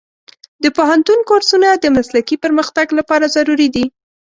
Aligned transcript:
د 0.63 0.65
پوهنتون 0.77 1.19
کورسونه 1.29 1.67
د 1.73 1.85
مسلکي 1.97 2.35
پرمختګ 2.43 2.87
لپاره 2.99 3.25
ضروري 3.35 3.67
دي. 3.75 3.85